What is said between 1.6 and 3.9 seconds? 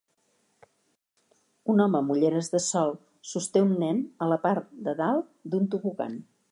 un home amb ulleres de sol sosté un